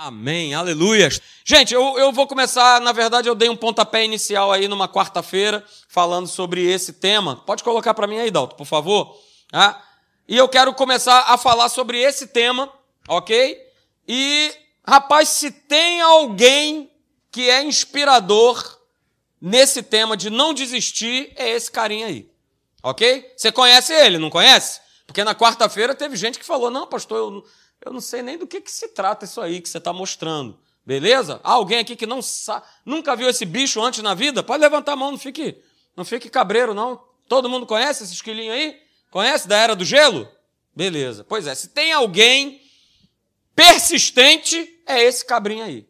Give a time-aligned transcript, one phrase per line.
[0.00, 1.08] Amém, aleluia.
[1.44, 5.64] Gente, eu, eu vou começar, na verdade, eu dei um pontapé inicial aí numa quarta-feira,
[5.88, 7.34] falando sobre esse tema.
[7.34, 9.18] Pode colocar para mim aí, Dalton, por favor.
[9.52, 9.82] Ah,
[10.28, 12.72] e eu quero começar a falar sobre esse tema,
[13.08, 13.60] ok?
[14.06, 14.54] E,
[14.86, 16.92] rapaz, se tem alguém
[17.32, 18.78] que é inspirador
[19.42, 22.30] nesse tema de não desistir, é esse carinha aí,
[22.84, 23.32] ok?
[23.36, 24.80] Você conhece ele, não conhece?
[25.08, 27.44] Porque na quarta-feira teve gente que falou: não, pastor, eu
[27.84, 30.58] eu não sei nem do que, que se trata isso aí que você está mostrando.
[30.84, 31.40] Beleza?
[31.44, 32.20] Há alguém aqui que não
[32.84, 34.42] nunca viu esse bicho antes na vida?
[34.42, 35.62] Pode levantar a mão, não fique,
[35.94, 37.02] não fique cabreiro, não.
[37.28, 38.80] Todo mundo conhece esse esquilinho aí?
[39.10, 40.26] Conhece da era do gelo?
[40.74, 41.24] Beleza.
[41.24, 42.62] Pois é, se tem alguém
[43.54, 45.86] persistente, é esse cabrinho aí.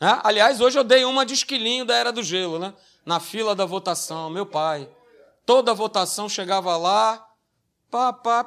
[0.00, 0.20] Né?
[0.22, 2.74] Aliás, hoje eu dei uma de esquilinho da era do gelo, né?
[3.04, 4.88] Na fila da votação, meu pai.
[5.44, 7.26] Toda votação chegava lá,
[7.90, 8.44] pá, pá,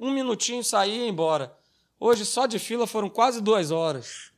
[0.00, 1.54] um minutinho saía e ia embora.
[1.98, 4.32] Hoje, só de fila, foram quase duas horas.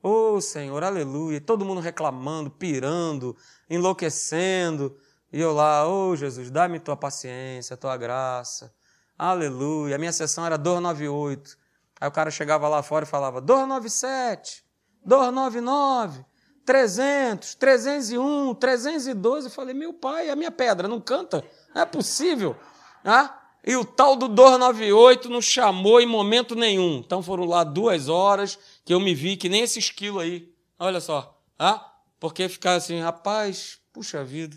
[0.00, 1.40] Ô oh, Senhor, aleluia.
[1.40, 3.36] Todo mundo reclamando, pirando,
[3.68, 4.96] enlouquecendo.
[5.32, 8.72] E eu lá, ô oh, Jesus, dá-me tua paciência, tua graça.
[9.18, 9.96] Aleluia.
[9.96, 11.58] A minha sessão era 298.
[12.00, 14.64] Aí o cara chegava lá fora e falava: 297,
[15.04, 16.24] 299,
[16.64, 19.46] 300, 301, 312.
[19.46, 21.44] Eu falei: meu pai, a minha pedra não canta?
[21.74, 22.56] Não é possível.
[23.04, 23.41] Ah?
[23.64, 26.98] E o tal do 298 não chamou em momento nenhum.
[26.98, 30.52] Então foram lá duas horas que eu me vi que nem esse esquilo aí.
[30.78, 31.40] Olha só.
[31.58, 34.56] Ah, porque ficar assim, rapaz, puxa vida.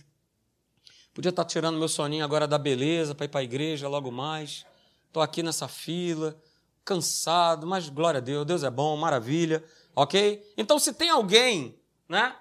[1.13, 4.65] Podia estar tirando meu soninho agora da beleza para ir para a igreja logo mais.
[5.07, 6.37] Estou aqui nessa fila,
[6.83, 9.63] cansado, mas glória a Deus, Deus é bom, maravilha,
[9.95, 10.45] ok?
[10.57, 12.35] Então, se tem alguém, né,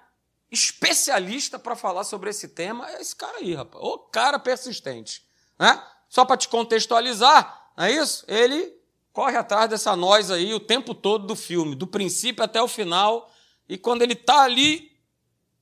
[0.51, 3.83] especialista para falar sobre esse tema, é esse cara aí, rapaz.
[3.83, 5.25] O cara persistente,
[5.57, 5.81] né?
[6.15, 8.23] Só para te contextualizar, não é isso?
[8.29, 8.73] Ele
[9.11, 13.29] corre atrás dessa nós aí o tempo todo do filme, do princípio até o final,
[13.67, 14.93] e quando ele está ali,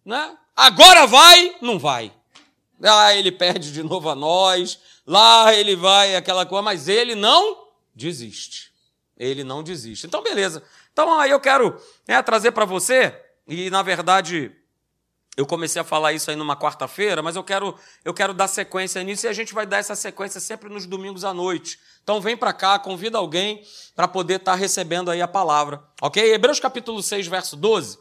[0.05, 0.37] né?
[0.55, 2.13] Agora vai, não vai.
[2.79, 4.77] Lá ele perde de novo a nós,
[5.07, 8.71] lá ele vai, aquela coisa, mas ele não desiste.
[9.17, 10.05] Ele não desiste.
[10.05, 10.61] Então, beleza.
[10.91, 14.55] Então, aí eu quero né, trazer para você, e na verdade
[15.35, 19.01] eu comecei a falar isso aí numa quarta-feira, mas eu quero, eu quero dar sequência
[19.03, 21.79] nisso e a gente vai dar essa sequência sempre nos domingos à noite.
[22.03, 23.63] Então vem para cá, convida alguém
[23.95, 25.83] para poder estar tá recebendo aí a palavra.
[26.01, 26.21] Ok?
[26.33, 27.97] Hebreus capítulo 6, verso 12.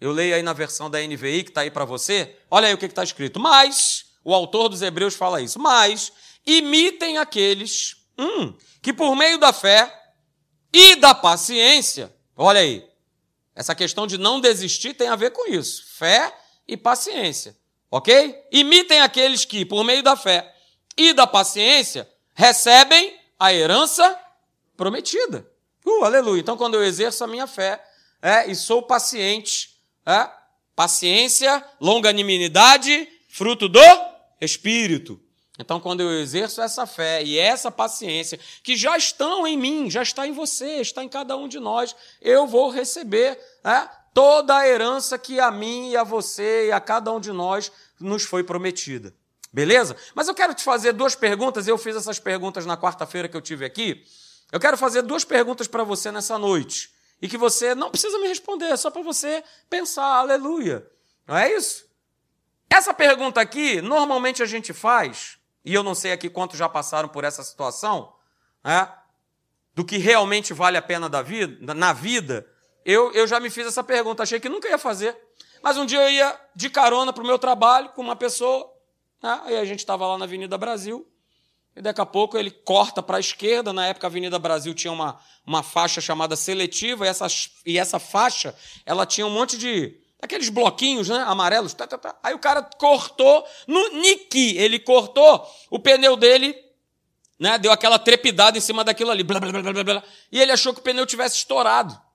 [0.00, 2.34] Eu leio aí na versão da NVI que está aí para você.
[2.50, 3.38] Olha aí o que está escrito.
[3.38, 5.58] Mas, o autor dos Hebreus fala isso.
[5.58, 6.10] Mas,
[6.46, 9.94] imitem aqueles hum, que por meio da fé
[10.72, 12.88] e da paciência, olha aí,
[13.54, 15.84] essa questão de não desistir tem a ver com isso.
[15.98, 16.34] Fé
[16.66, 17.56] e paciência.
[17.90, 18.46] Ok?
[18.52, 20.54] Imitem aqueles que, por meio da fé
[20.96, 24.18] e da paciência, recebem a herança
[24.76, 25.46] prometida.
[25.84, 26.40] Uh, aleluia.
[26.40, 27.82] Então, quando eu exerço a minha fé
[28.22, 29.76] é, e sou paciente,
[30.06, 30.28] é,
[30.76, 33.80] paciência, longanimidade, fruto do
[34.40, 35.20] Espírito.
[35.58, 40.02] Então, quando eu exerço essa fé e essa paciência, que já estão em mim, já
[40.02, 44.68] está em você, está em cada um de nós, eu vou receber é, toda a
[44.68, 48.42] herança que a mim e a você e a cada um de nós nos foi
[48.42, 49.14] prometida.
[49.52, 49.96] Beleza?
[50.14, 51.66] Mas eu quero te fazer duas perguntas.
[51.66, 54.04] Eu fiz essas perguntas na quarta-feira que eu tive aqui.
[54.52, 56.92] Eu quero fazer duas perguntas para você nessa noite.
[57.22, 60.88] E que você não precisa me responder, é só para você pensar, aleluia.
[61.26, 61.84] Não é isso?
[62.68, 67.08] Essa pergunta aqui, normalmente a gente faz, e eu não sei aqui quantos já passaram
[67.08, 68.14] por essa situação,
[68.64, 68.90] né,
[69.74, 72.46] do que realmente vale a pena da vida, na vida,
[72.84, 75.16] eu, eu já me fiz essa pergunta, achei que nunca ia fazer.
[75.62, 78.70] Mas um dia eu ia de carona para o meu trabalho com uma pessoa,
[79.22, 79.40] né?
[79.44, 81.06] aí a gente estava lá na Avenida Brasil,
[81.76, 83.72] e daqui a pouco ele corta para a esquerda.
[83.72, 87.26] Na época, a Avenida Brasil tinha uma, uma faixa chamada seletiva, e essa,
[87.64, 88.54] e essa faixa
[88.84, 89.96] ela tinha um monte de.
[90.20, 91.72] aqueles bloquinhos né, amarelos.
[91.74, 92.18] Tá, tá, tá.
[92.22, 96.56] Aí o cara cortou, no Niki, ele cortou o pneu dele,
[97.38, 100.52] né, deu aquela trepidada em cima daquilo ali, blá, blá, blá, blá, blá, e ele
[100.52, 102.09] achou que o pneu tivesse estourado.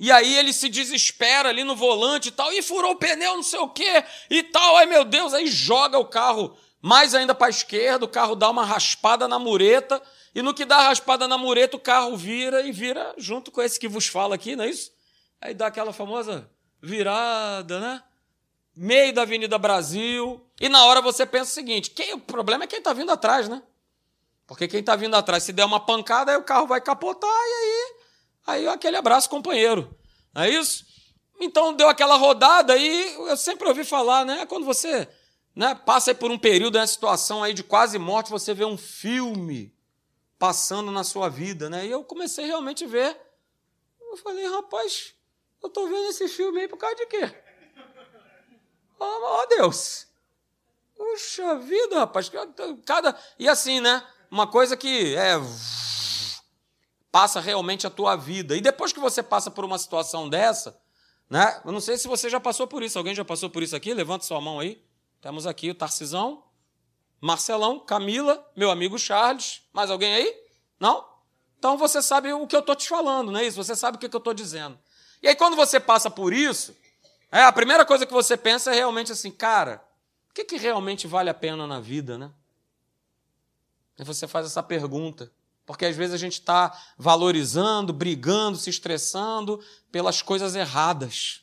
[0.00, 3.42] E aí ele se desespera ali no volante e tal, e furou o pneu, não
[3.42, 4.78] sei o quê, e tal.
[4.78, 8.48] Ai meu Deus, aí joga o carro mais ainda para a esquerda, o carro dá
[8.48, 10.00] uma raspada na mureta,
[10.34, 13.78] e no que dá raspada na mureta, o carro vira e vira junto com esse
[13.78, 14.90] que vos fala aqui, não é isso?
[15.38, 16.50] Aí dá aquela famosa
[16.80, 18.02] virada, né?
[18.74, 20.40] Meio da Avenida Brasil.
[20.58, 23.48] E na hora você pensa o seguinte: quem, o problema é quem está vindo atrás,
[23.48, 23.62] né?
[24.46, 27.52] Porque quem está vindo atrás, se der uma pancada, aí o carro vai capotar e
[27.52, 27.79] aí
[28.46, 29.96] Aí aquele abraço, companheiro.
[30.34, 30.84] Não é isso?
[31.40, 34.44] Então deu aquela rodada e eu sempre ouvi falar, né?
[34.46, 35.08] Quando você
[35.54, 39.74] né, passa por um período, uma situação aí de quase morte, você vê um filme
[40.38, 41.86] passando na sua vida, né?
[41.86, 43.20] E eu comecei realmente a ver
[44.00, 45.14] Eu falei, rapaz,
[45.62, 47.34] eu tô vendo esse filme aí por causa de quê?
[48.98, 50.06] Oh, oh Deus!
[50.94, 52.30] Puxa vida, rapaz,
[52.84, 53.18] cada.
[53.38, 54.06] E assim, né?
[54.30, 55.36] Uma coisa que é.
[57.10, 58.56] Passa realmente a tua vida.
[58.56, 60.80] E depois que você passa por uma situação dessa,
[61.28, 61.60] né?
[61.64, 62.98] Eu não sei se você já passou por isso.
[62.98, 63.92] Alguém já passou por isso aqui?
[63.94, 64.82] Levanta sua mão aí.
[65.20, 66.42] Temos aqui o Tarcisão,
[67.20, 69.62] Marcelão, Camila, meu amigo Charles.
[69.72, 70.34] Mais alguém aí?
[70.78, 71.06] Não?
[71.58, 73.62] Então você sabe o que eu estou te falando, não é isso?
[73.62, 74.78] Você sabe o que eu estou dizendo.
[75.22, 76.74] E aí, quando você passa por isso,
[77.30, 79.84] é, a primeira coisa que você pensa é realmente assim, cara,
[80.30, 82.30] o que, que realmente vale a pena na vida, né?
[83.98, 85.30] E você faz essa pergunta.
[85.70, 89.60] Porque às vezes a gente está valorizando, brigando, se estressando
[89.92, 91.42] pelas coisas erradas.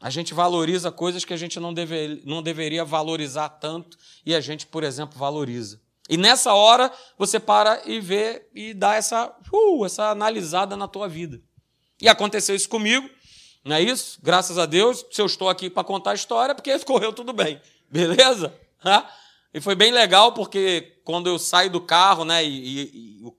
[0.00, 4.40] A gente valoriza coisas que a gente não, deve, não deveria valorizar tanto e a
[4.40, 5.80] gente, por exemplo, valoriza.
[6.08, 11.08] E nessa hora você para e vê e dá essa, uh, essa analisada na tua
[11.08, 11.40] vida.
[12.00, 13.08] E aconteceu isso comigo,
[13.64, 14.18] não é isso?
[14.22, 17.60] Graças a Deus, se eu estou aqui para contar a história, porque correu tudo bem,
[17.88, 18.52] beleza?
[19.56, 23.34] E foi bem legal, porque quando eu saio do carro, né, e, e, e o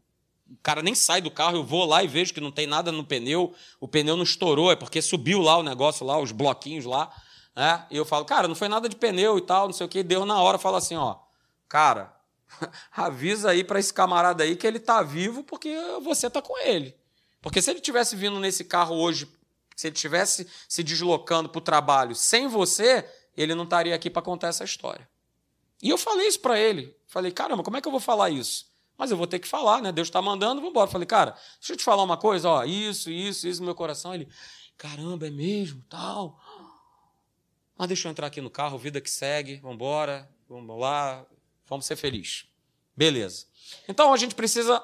[0.63, 3.03] cara nem sai do carro, eu vou lá e vejo que não tem nada no
[3.03, 7.13] pneu, o pneu não estourou, é porque subiu lá o negócio lá, os bloquinhos lá,
[7.55, 7.85] né?
[7.91, 10.01] E eu falo, cara, não foi nada de pneu e tal, não sei o que.
[10.01, 11.17] Deus na hora fala assim, ó,
[11.69, 12.11] cara,
[12.91, 16.95] avisa aí para esse camarada aí que ele tá vivo porque você tá com ele.
[17.43, 19.31] Porque se ele tivesse vindo nesse carro hoje,
[19.75, 24.23] se ele tivesse se deslocando para o trabalho sem você, ele não estaria aqui para
[24.23, 25.07] contar essa história.
[25.81, 26.95] E eu falei isso para ele.
[27.05, 28.65] Falei, caramba, como é que eu vou falar isso?
[28.97, 29.91] Mas eu vou ter que falar, né?
[29.91, 30.89] Deus está mandando, vamos embora.
[30.89, 34.13] Falei, cara, deixa eu te falar uma coisa, ó, isso, isso, isso no meu coração.
[34.13, 34.27] Ele,
[34.77, 36.39] caramba, é mesmo, tal.
[37.77, 41.23] Mas deixa eu entrar aqui no carro, vida que segue, vamos embora, vamos lá,
[41.67, 42.47] vamos ser felizes.
[42.95, 43.45] Beleza.
[43.87, 44.83] Então a gente precisa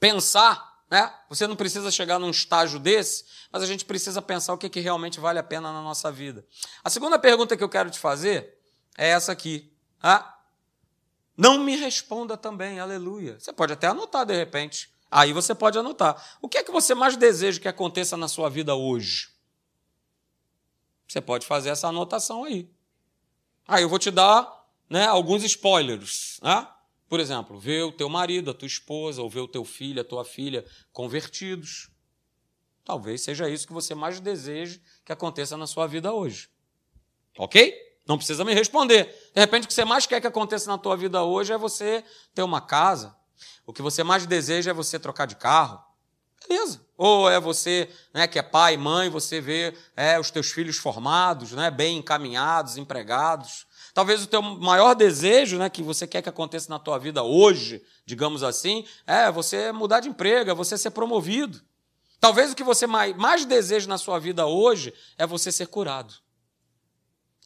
[0.00, 1.14] pensar, né?
[1.28, 4.80] Você não precisa chegar num estágio desse, mas a gente precisa pensar o que, que
[4.80, 6.44] realmente vale a pena na nossa vida.
[6.82, 8.58] A segunda pergunta que eu quero te fazer
[8.98, 9.71] é essa aqui.
[10.02, 10.38] Ah,
[11.36, 13.38] não me responda também, aleluia.
[13.38, 14.92] Você pode até anotar de repente.
[15.10, 16.38] Aí você pode anotar.
[16.40, 19.30] O que é que você mais deseja que aconteça na sua vida hoje?
[21.06, 22.70] Você pode fazer essa anotação aí.
[23.68, 26.40] Aí eu vou te dar né, alguns spoilers.
[26.42, 26.66] Né?
[27.08, 30.04] Por exemplo, ver o teu marido, a tua esposa, ou ver o teu filho, a
[30.04, 31.90] tua filha convertidos.
[32.84, 36.48] Talvez seja isso que você mais deseje que aconteça na sua vida hoje.
[37.36, 37.91] Ok?
[38.06, 39.04] Não precisa me responder.
[39.34, 42.04] De repente, o que você mais quer que aconteça na tua vida hoje é você
[42.34, 43.14] ter uma casa.
[43.66, 45.80] O que você mais deseja é você trocar de carro.
[46.48, 46.80] Beleza.
[46.96, 51.52] Ou é você, né, que é pai, mãe, você vê é, os teus filhos formados,
[51.52, 53.66] né, bem encaminhados, empregados.
[53.94, 57.82] Talvez o teu maior desejo, né, que você quer que aconteça na tua vida hoje,
[58.06, 61.60] digamos assim, é você mudar de emprego, é você ser promovido.
[62.20, 66.14] Talvez o que você mais, mais deseja na sua vida hoje é você ser curado.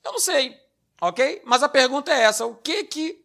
[0.06, 0.56] Eu não sei,
[1.00, 1.42] ok?
[1.44, 3.20] Mas a pergunta é essa: o que que,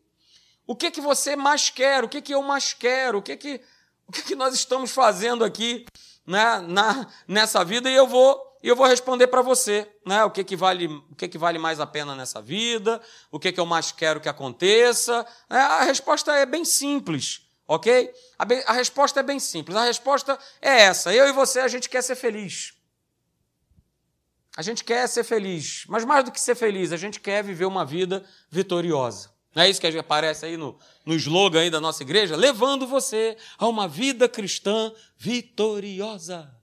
[0.66, 2.04] o que, que você mais quer?
[2.04, 3.20] O que, que eu mais quero?
[3.20, 3.62] O que, que,
[4.08, 5.86] o que, que nós estamos fazendo aqui
[6.26, 7.88] né, na, nessa vida?
[7.88, 10.24] E eu vou eu vou responder para você, né?
[10.24, 13.00] O que que vale, o que que vale mais a pena nessa vida?
[13.32, 15.24] O que que eu mais quero que aconteça?
[15.48, 18.12] É, a resposta é bem simples, ok?
[18.40, 19.78] A, a resposta é bem simples.
[19.78, 21.14] A resposta é essa.
[21.14, 22.74] Eu e você a gente quer ser feliz.
[24.56, 27.66] A gente quer ser feliz, mas mais do que ser feliz, a gente quer viver
[27.66, 29.32] uma vida vitoriosa.
[29.56, 32.36] Não é isso que aparece aí no, no slogan aí da nossa igreja?
[32.36, 36.54] Levando você a uma vida cristã vitoriosa.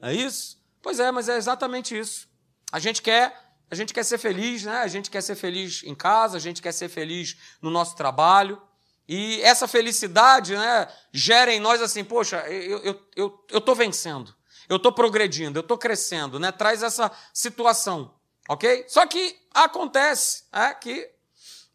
[0.00, 0.58] É isso?
[0.80, 2.28] Pois é, mas é exatamente isso.
[2.72, 4.78] A gente quer a gente quer ser feliz, né?
[4.78, 8.60] A gente quer ser feliz em casa, a gente quer ser feliz no nosso trabalho.
[9.06, 14.37] E essa felicidade, né, gera em nós assim, poxa, eu estou eu, eu, eu vencendo
[14.68, 16.52] eu estou progredindo, eu estou crescendo, né?
[16.52, 18.14] Traz essa situação,
[18.48, 18.84] ok?
[18.88, 21.10] Só que acontece é, que,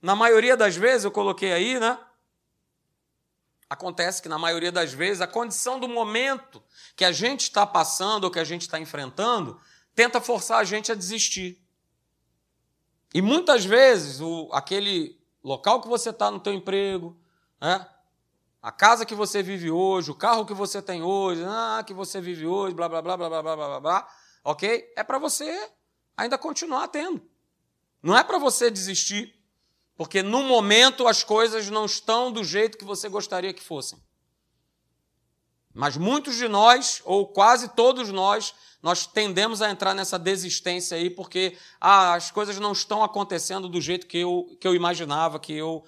[0.01, 1.97] na maioria das vezes, eu coloquei aí, né?
[3.69, 6.63] Acontece que, na maioria das vezes, a condição do momento
[6.95, 9.59] que a gente está passando ou que a gente está enfrentando
[9.95, 11.59] tenta forçar a gente a desistir.
[13.13, 17.17] E muitas vezes, o, aquele local que você está no teu emprego,
[17.59, 17.87] né?
[18.63, 22.21] A casa que você vive hoje, o carro que você tem hoje, ah, que você
[22.21, 24.07] vive hoje, blá, blá, blá, blá, blá, blá, blá, blá,
[24.41, 24.89] ok?
[24.95, 25.69] É para você
[26.15, 27.21] ainda continuar tendo.
[28.01, 29.35] Não é para você desistir,
[29.97, 34.01] porque no momento as coisas não estão do jeito que você gostaria que fossem.
[35.73, 41.09] Mas muitos de nós, ou quase todos nós, nós tendemos a entrar nessa desistência aí,
[41.09, 45.51] porque ah, as coisas não estão acontecendo do jeito que eu, que eu imaginava, que
[45.51, 45.83] eu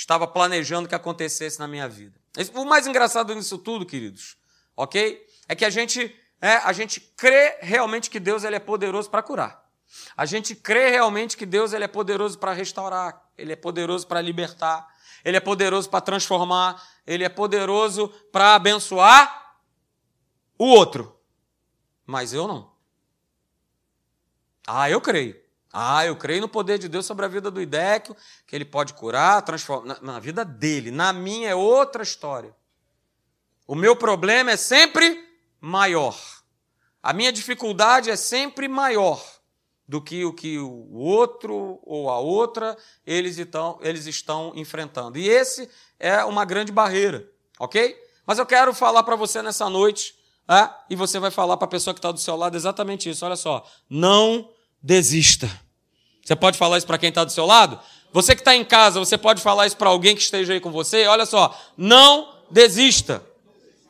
[0.00, 2.18] estava planejando que acontecesse na minha vida.
[2.54, 4.36] O mais engraçado nisso tudo, queridos,
[4.76, 5.28] ok?
[5.50, 9.20] é que a gente, é, a gente crê realmente que Deus ele é poderoso para
[9.20, 9.68] curar.
[10.16, 14.20] A gente crê realmente que Deus ele é poderoso para restaurar, ele é poderoso para
[14.20, 14.86] libertar,
[15.24, 19.56] ele é poderoso para transformar, ele é poderoso para abençoar
[20.56, 21.20] o outro.
[22.06, 22.72] Mas eu não.
[24.64, 25.34] Ah, eu creio.
[25.72, 28.92] Ah, eu creio no poder de Deus sobre a vida do Idéquio, que ele pode
[28.94, 30.00] curar, transformar.
[30.00, 30.90] Na, na vida dele.
[30.90, 32.54] Na minha é outra história.
[33.66, 35.24] O meu problema é sempre
[35.60, 36.18] maior.
[37.02, 39.24] A minha dificuldade é sempre maior
[39.86, 45.18] do que o que o outro ou a outra eles estão, eles estão enfrentando.
[45.18, 47.96] E esse é uma grande barreira, ok?
[48.26, 50.14] Mas eu quero falar para você nessa noite,
[50.48, 50.68] é?
[50.88, 53.24] e você vai falar para a pessoa que está do seu lado exatamente isso.
[53.24, 55.50] Olha só, não desista.
[56.24, 57.78] Você pode falar isso para quem está do seu lado?
[58.12, 60.70] Você que está em casa, você pode falar isso para alguém que esteja aí com
[60.70, 61.06] você?
[61.06, 63.22] Olha só, não desista.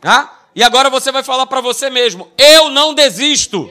[0.03, 0.39] Ah?
[0.55, 3.71] E agora você vai falar para você mesmo: eu não desisto.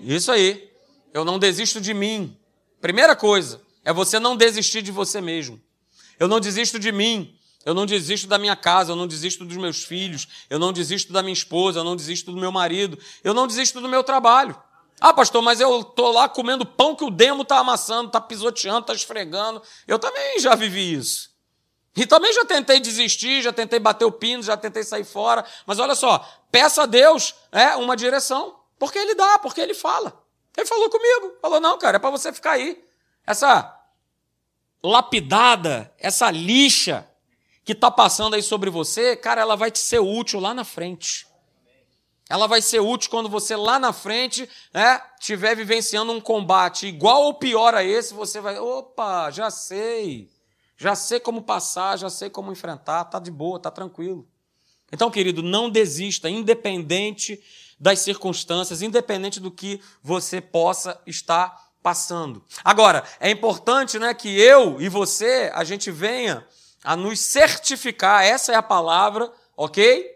[0.00, 0.70] Isso aí.
[1.12, 2.36] Eu não desisto de mim.
[2.80, 5.60] Primeira coisa é você não desistir de você mesmo.
[6.18, 7.34] Eu não desisto de mim.
[7.64, 11.14] Eu não desisto da minha casa, eu não desisto dos meus filhos, eu não desisto
[11.14, 14.54] da minha esposa, eu não desisto do meu marido, eu não desisto do meu trabalho.
[15.00, 18.80] Ah, pastor, mas eu estou lá comendo pão que o demo está amassando, está pisoteando,
[18.80, 19.62] está esfregando.
[19.86, 21.34] Eu também já vivi isso.
[21.96, 25.44] E também já tentei desistir, já tentei bater o pino, já tentei sair fora.
[25.66, 28.56] Mas olha só, peça a Deus é, uma direção.
[28.78, 30.20] Porque Ele dá, porque Ele fala.
[30.56, 31.34] Ele falou comigo.
[31.40, 32.82] Falou, não, cara, é para você ficar aí.
[33.26, 33.78] Essa
[34.82, 37.08] lapidada, essa lixa
[37.64, 41.26] que está passando aí sobre você, cara, ela vai te ser útil lá na frente.
[42.28, 47.24] Ela vai ser útil quando você lá na frente né, estiver vivenciando um combate igual
[47.24, 50.30] ou pior a esse, você vai, opa, já sei,
[50.76, 54.26] já sei como passar, já sei como enfrentar, tá de boa, tá tranquilo.
[54.90, 57.42] Então, querido, não desista, independente
[57.78, 62.42] das circunstâncias, independente do que você possa estar passando.
[62.64, 66.46] Agora, é importante né, que eu e você, a gente venha
[66.82, 70.13] a nos certificar, essa é a palavra, ok?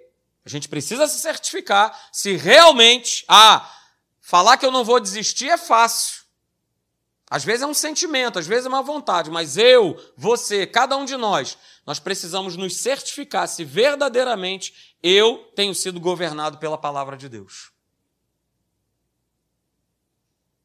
[0.49, 3.71] A gente precisa se certificar se realmente, ah,
[4.19, 6.23] falar que eu não vou desistir é fácil.
[7.29, 11.05] Às vezes é um sentimento, às vezes é uma vontade, mas eu, você, cada um
[11.05, 17.29] de nós, nós precisamos nos certificar se verdadeiramente eu tenho sido governado pela palavra de
[17.29, 17.71] Deus.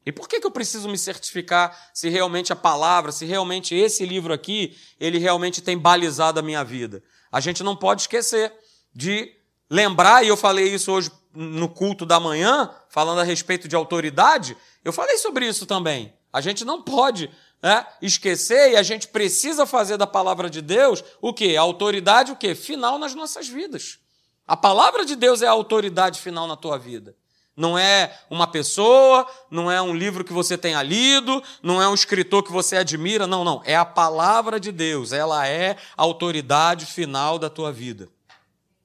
[0.06, 4.06] E por que, que eu preciso me certificar se realmente a palavra, se realmente esse
[4.06, 7.04] livro aqui, ele realmente tem balizado a minha vida?
[7.30, 8.50] A gente não pode esquecer
[8.94, 9.43] de
[9.74, 14.56] lembrar, e eu falei isso hoje no culto da manhã, falando a respeito de autoridade,
[14.84, 16.14] eu falei sobre isso também.
[16.32, 17.28] A gente não pode
[17.60, 21.56] né, esquecer e a gente precisa fazer da palavra de Deus o quê?
[21.58, 22.54] A autoridade o quê?
[22.54, 23.98] Final nas nossas vidas.
[24.46, 27.16] A palavra de Deus é a autoridade final na tua vida.
[27.56, 31.94] Não é uma pessoa, não é um livro que você tenha lido, não é um
[31.94, 33.60] escritor que você admira, não, não.
[33.64, 38.08] É a palavra de Deus, ela é a autoridade final da tua vida.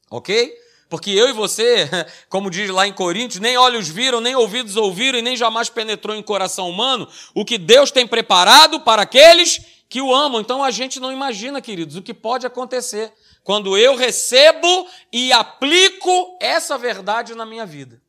[0.09, 0.68] Ok?
[0.89, 1.87] Porque eu e você,
[2.27, 6.15] como diz lá em Coríntios, nem olhos viram, nem ouvidos ouviram e nem jamais penetrou
[6.15, 10.41] em coração humano o que Deus tem preparado para aqueles que o amam.
[10.41, 16.37] Então a gente não imagina, queridos, o que pode acontecer quando eu recebo e aplico
[16.41, 18.01] essa verdade na minha vida.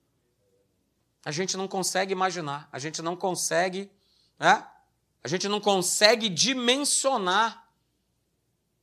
[1.22, 3.90] A gente não consegue imaginar, a gente não consegue,
[4.38, 4.64] né?
[5.22, 7.62] a gente não consegue dimensionar.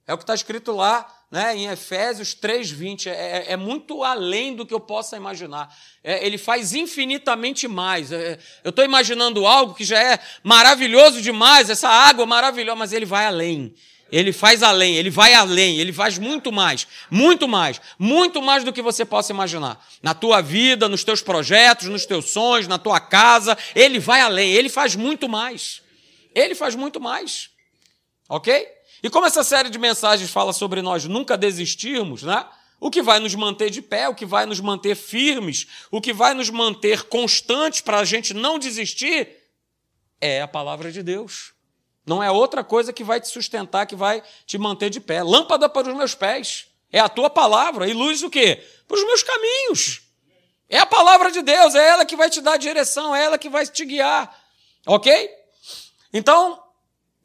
[0.06, 4.56] É o que está escrito lá né, em Efésios 3,20, é, é, é, muito além
[4.56, 5.76] do que eu possa imaginar.
[6.04, 8.12] É, ele faz infinitamente mais.
[8.12, 13.06] É, eu estou imaginando algo que já é maravilhoso demais, essa água maravilhosa, mas ele
[13.06, 13.74] vai além.
[14.10, 18.72] Ele faz além, ele vai além, ele faz muito mais, muito mais, muito mais do
[18.72, 19.86] que você possa imaginar.
[20.02, 24.54] Na tua vida, nos teus projetos, nos teus sonhos, na tua casa, ele vai além,
[24.54, 25.82] ele faz muito mais.
[26.34, 27.50] Ele faz muito mais.
[28.30, 28.77] Ok?
[29.02, 32.46] E como essa série de mensagens fala sobre nós nunca desistirmos, né?
[32.80, 36.14] O que vai nos manter de pé, o que vai nos manter firmes, o que
[36.14, 39.30] vai nos manter constantes para a gente não desistir,
[40.22, 41.54] é a palavra de Deus.
[42.06, 45.22] Não é outra coisa que vai te sustentar, que vai te manter de pé.
[45.24, 46.68] Lâmpada para os meus pés.
[46.92, 47.88] É a tua palavra.
[47.88, 48.64] E luz o quê?
[48.88, 50.02] Para os meus caminhos.
[50.70, 53.50] É a palavra de Deus, é ela que vai te dar direção, é ela que
[53.50, 54.34] vai te guiar.
[54.86, 55.30] Ok?
[56.14, 56.62] Então,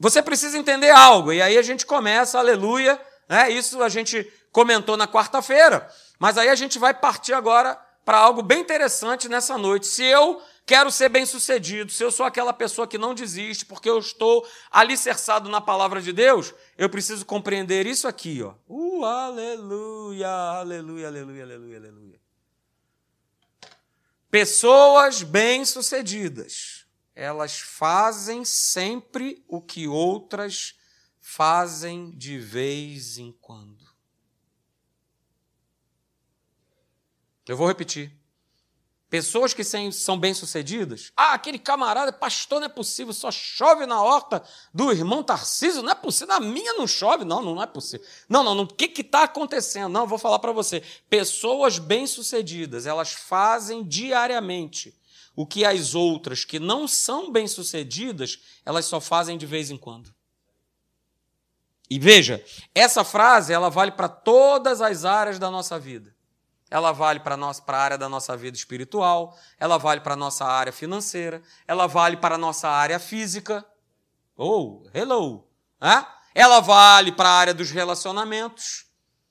[0.03, 3.49] você precisa entender algo, e aí a gente começa, aleluia, né?
[3.51, 8.43] Isso a gente comentou na quarta-feira, mas aí a gente vai partir agora para algo
[8.43, 9.87] bem interessante nessa noite.
[9.87, 14.01] Se eu quero ser bem-sucedido, se eu sou aquela pessoa que não desiste, porque eu
[14.01, 18.55] estou alicerçado na palavra de Deus, eu preciso compreender isso aqui, ó.
[18.69, 22.21] Uh, aleluia, aleluia, aleluia, aleluia, aleluia.
[24.29, 26.82] Pessoas bem-sucedidas,
[27.15, 30.75] elas fazem sempre o que outras
[31.21, 33.83] fazem de vez em quando.
[37.47, 38.17] Eu vou repetir.
[39.11, 41.13] Pessoas que são bem-sucedidas.
[41.15, 44.43] Ah, aquele camarada, pastor, não é possível, só chove na horta
[44.73, 46.29] do irmão Tarcísio, não é possível.
[46.29, 48.07] Na minha não chove, não, não é possível.
[48.27, 48.65] Não, não, não.
[48.65, 49.93] o que está acontecendo?
[49.93, 50.83] Não, vou falar para você.
[51.11, 54.99] Pessoas bem-sucedidas, elas fazem diariamente
[55.35, 60.15] o que as outras que não são bem-sucedidas, elas só fazem de vez em quando.
[61.89, 62.43] E veja,
[62.75, 66.15] essa frase ela vale para todas as áreas da nossa vida
[66.73, 70.73] ela vale para a área da nossa vida espiritual, ela vale para a nossa área
[70.73, 73.63] financeira, ela vale para a nossa área física.
[74.35, 75.47] Oh, hello!
[75.79, 76.03] É?
[76.35, 78.87] Ela vale para a área dos relacionamentos.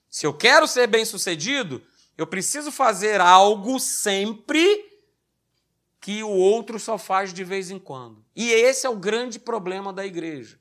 [0.07, 1.81] Se eu quero ser bem sucedido,
[2.15, 4.90] eu preciso fazer algo sempre
[6.01, 8.25] que o outro só faz de vez em quando.
[8.35, 10.59] E esse é o grande problema da igreja.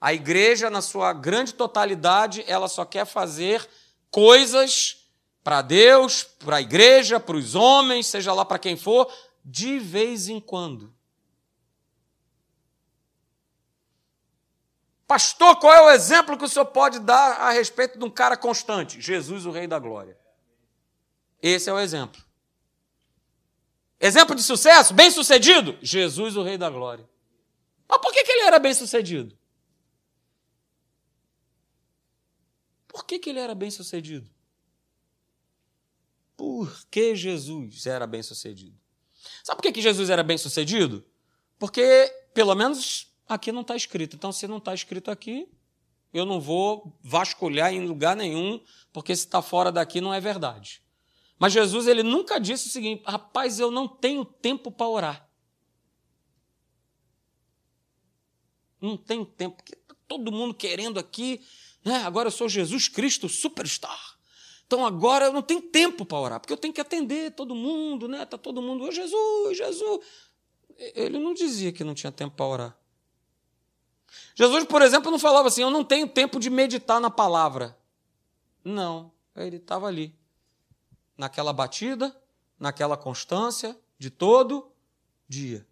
[0.00, 3.68] A igreja, na sua grande totalidade, ela só quer fazer
[4.10, 5.10] coisas
[5.42, 9.12] para Deus, para a igreja, para os homens, seja lá para quem for,
[9.44, 10.94] de vez em quando.
[15.06, 18.36] Pastor, qual é o exemplo que o senhor pode dar a respeito de um cara
[18.36, 19.00] constante?
[19.00, 20.16] Jesus, o Rei da Glória.
[21.42, 22.25] Esse é o exemplo.
[24.00, 24.92] Exemplo de sucesso?
[24.94, 25.78] Bem sucedido?
[25.80, 27.08] Jesus, o Rei da Glória.
[27.88, 29.36] Mas por que, que ele era bem sucedido?
[32.88, 34.28] Por que, que ele era bem sucedido?
[36.36, 38.76] por que Jesus era bem sucedido.
[39.42, 41.04] Sabe por que, que Jesus era bem sucedido?
[41.58, 44.14] Porque, pelo menos, aqui não está escrito.
[44.16, 45.48] Então, se não está escrito aqui,
[46.12, 48.60] eu não vou vasculhar em lugar nenhum,
[48.92, 50.82] porque se está fora daqui não é verdade.
[51.38, 55.28] Mas Jesus ele nunca disse o seguinte: rapaz, eu não tenho tempo para orar.
[58.80, 61.40] Não tenho tempo, porque tá todo mundo querendo aqui,
[61.84, 62.04] né?
[62.04, 64.16] agora eu sou Jesus Cristo superstar.
[64.66, 68.08] Então agora eu não tenho tempo para orar, porque eu tenho que atender todo mundo,
[68.08, 68.22] né?
[68.22, 70.04] Está todo mundo, oh, Jesus, Jesus.
[70.76, 72.78] Ele não dizia que não tinha tempo para orar.
[74.34, 77.78] Jesus, por exemplo, não falava assim: eu não tenho tempo de meditar na palavra.
[78.64, 80.14] Não, ele estava ali,
[81.16, 82.14] naquela batida,
[82.58, 84.70] naquela constância de todo
[85.28, 85.66] dia.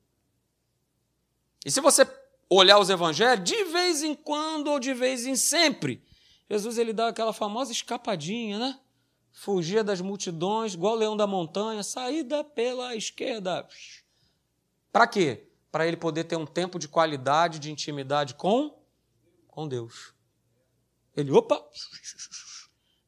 [1.64, 2.06] E se você
[2.48, 6.02] olhar os evangelhos, de vez em quando ou de vez em sempre,
[6.48, 8.80] Jesus ele dá aquela famosa escapadinha, né?
[9.34, 13.68] fugia das multidões, igual o leão da montanha, saída pela esquerda.
[14.92, 15.48] Para quê?
[15.72, 18.78] Para ele poder ter um tempo de qualidade, de intimidade com,
[19.48, 20.14] com Deus.
[21.16, 21.62] Ele, opa,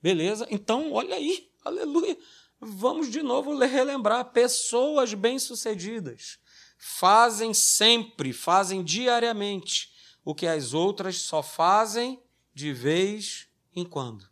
[0.02, 2.16] beleza, então olha aí, aleluia.
[2.60, 6.38] Vamos de novo relembrar: pessoas bem-sucedidas
[6.78, 9.90] fazem sempre, fazem diariamente
[10.24, 12.20] o que as outras só fazem
[12.54, 14.26] de vez em quando.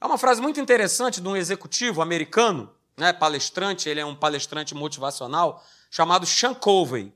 [0.00, 4.74] É uma frase muito interessante de um executivo americano, né, palestrante, ele é um palestrante
[4.74, 7.12] motivacional, chamado Sean Covey.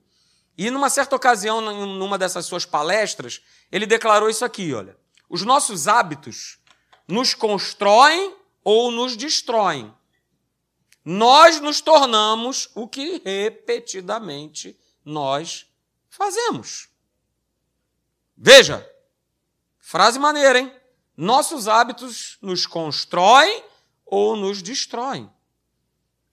[0.57, 4.97] E numa certa ocasião, numa dessas suas palestras, ele declarou isso aqui, olha:
[5.29, 6.59] "Os nossos hábitos
[7.09, 9.95] nos constroem ou nos destroem.
[11.05, 15.67] Nós nos tornamos o que repetidamente nós
[16.09, 16.89] fazemos."
[18.37, 18.89] Veja,
[19.79, 20.73] frase maneira, hein?
[21.17, 23.65] Nossos hábitos nos constroem
[24.05, 25.31] ou nos destroem.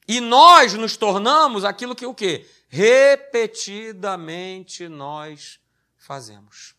[0.08, 2.50] E nós nos tornamos aquilo que o quê?
[2.68, 5.60] Repetidamente nós
[5.98, 6.79] fazemos.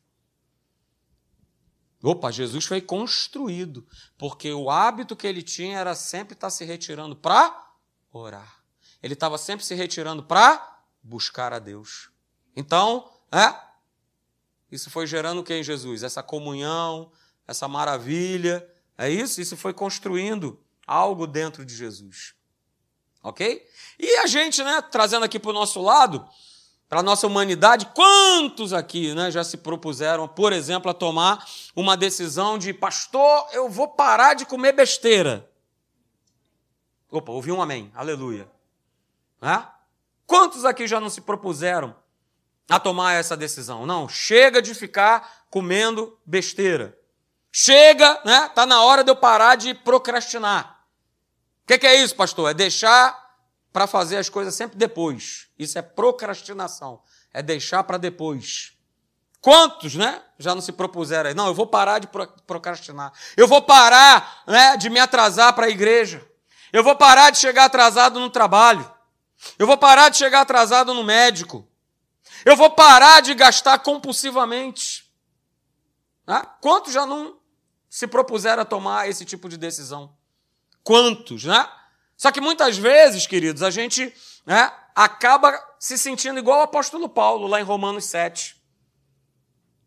[2.03, 3.87] Opa, Jesus foi construído,
[4.17, 7.73] porque o hábito que ele tinha era sempre estar se retirando para
[8.11, 8.63] orar.
[9.03, 12.11] Ele estava sempre se retirando para buscar a Deus.
[12.57, 13.55] Então, é,
[14.71, 16.03] isso foi gerando o que em Jesus?
[16.03, 17.11] Essa comunhão,
[17.47, 18.67] essa maravilha.
[18.97, 19.41] É isso?
[19.41, 22.35] Isso foi construindo algo dentro de Jesus.
[23.23, 23.67] Ok?
[23.99, 26.27] E a gente, né, trazendo aqui para o nosso lado,
[26.91, 31.97] para a nossa humanidade, quantos aqui né, já se propuseram, por exemplo, a tomar uma
[31.97, 35.49] decisão de pastor, eu vou parar de comer besteira?
[37.09, 38.51] Opa, ouvi um amém, aleluia.
[39.41, 39.65] Né?
[40.27, 41.95] Quantos aqui já não se propuseram
[42.69, 43.87] a tomar essa decisão?
[43.87, 46.99] Não, chega de ficar comendo besteira.
[47.53, 48.49] Chega, né?
[48.49, 50.85] Tá na hora de eu parar de procrastinar.
[51.63, 52.51] O que, que é isso, pastor?
[52.51, 53.30] É deixar
[53.73, 55.49] para fazer as coisas sempre depois.
[55.59, 57.03] Isso é procrastinação.
[57.33, 58.73] É deixar para depois.
[59.41, 60.23] Quantos, né?
[60.39, 61.35] Já não se propuseram aí?
[61.35, 62.09] Não, eu vou parar de
[62.47, 63.13] procrastinar.
[63.37, 66.27] Eu vou parar, né, de me atrasar para a igreja.
[66.73, 68.91] Eu vou parar de chegar atrasado no trabalho.
[69.59, 71.67] Eu vou parar de chegar atrasado no médico.
[72.45, 75.11] Eu vou parar de gastar compulsivamente.
[76.27, 77.39] Ah, quantos já não
[77.89, 80.15] se propuseram a tomar esse tipo de decisão?
[80.83, 81.69] Quantos, né?
[82.21, 87.47] Só que muitas vezes, queridos, a gente né, acaba se sentindo igual o apóstolo Paulo
[87.47, 88.61] lá em Romanos 7.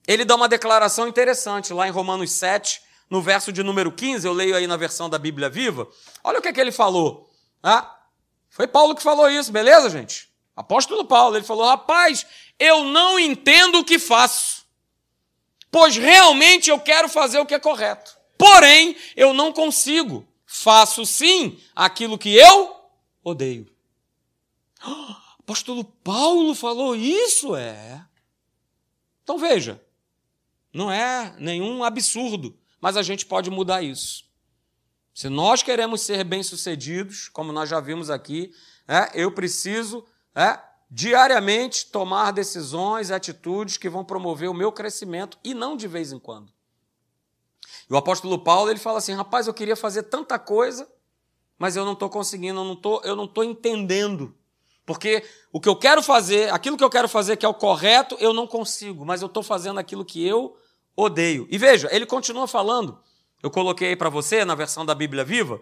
[0.07, 4.33] Ele dá uma declaração interessante lá em Romanos 7, no verso de número 15, eu
[4.33, 5.87] leio aí na versão da Bíblia Viva.
[6.23, 7.29] Olha o que, é que ele falou.
[7.61, 7.99] Ah,
[8.49, 10.27] foi Paulo que falou isso, beleza, gente?
[10.55, 12.25] Apóstolo Paulo, ele falou: rapaz,
[12.57, 14.65] eu não entendo o que faço,
[15.69, 18.17] pois realmente eu quero fazer o que é correto.
[18.39, 20.27] Porém, eu não consigo.
[20.55, 22.75] Faço sim aquilo que eu
[23.23, 23.67] odeio.
[25.39, 27.55] Apóstolo Paulo falou isso?
[27.55, 28.05] É.
[29.23, 29.83] Então veja,
[30.71, 34.25] não é nenhum absurdo, mas a gente pode mudar isso.
[35.11, 38.53] Se nós queremos ser bem-sucedidos, como nós já vimos aqui,
[38.87, 45.55] é, eu preciso é, diariamente tomar decisões atitudes que vão promover o meu crescimento e
[45.55, 46.53] não de vez em quando.
[47.89, 50.87] E o apóstolo Paulo ele fala assim: rapaz, eu queria fazer tanta coisa,
[51.57, 54.35] mas eu não estou conseguindo, eu não estou eu não estou entendendo.
[54.85, 58.17] Porque o que eu quero fazer, aquilo que eu quero fazer que é o correto,
[58.19, 60.57] eu não consigo, mas eu estou fazendo aquilo que eu
[60.95, 61.47] odeio.
[61.49, 62.99] E veja, ele continua falando,
[63.41, 65.61] eu coloquei aí para você na versão da Bíblia Viva,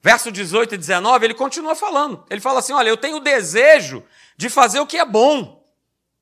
[0.00, 2.24] verso 18 e 19, ele continua falando.
[2.28, 4.02] Ele fala assim: olha, eu tenho o desejo
[4.36, 5.64] de fazer o que é bom,